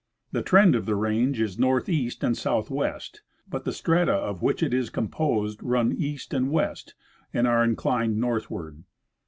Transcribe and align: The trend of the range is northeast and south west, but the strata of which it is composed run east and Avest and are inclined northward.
The 0.31 0.41
trend 0.41 0.73
of 0.73 0.87
the 0.87 0.95
range 0.95 1.39
is 1.39 1.59
northeast 1.59 2.23
and 2.23 2.35
south 2.35 2.71
west, 2.71 3.21
but 3.47 3.65
the 3.65 3.71
strata 3.71 4.11
of 4.13 4.41
which 4.41 4.63
it 4.63 4.73
is 4.73 4.89
composed 4.89 5.61
run 5.61 5.93
east 5.95 6.33
and 6.33 6.47
Avest 6.47 6.95
and 7.35 7.45
are 7.45 7.63
inclined 7.63 8.17
northward. 8.19 8.83